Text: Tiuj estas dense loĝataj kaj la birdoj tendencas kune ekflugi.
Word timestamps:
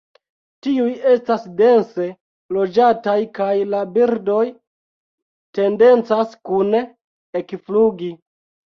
Tiuj 0.67 0.93
estas 1.11 1.45
dense 1.59 2.07
loĝataj 2.57 3.15
kaj 3.41 3.51
la 3.75 3.83
birdoj 3.99 4.41
tendencas 5.61 6.37
kune 6.53 6.87
ekflugi. 7.45 8.15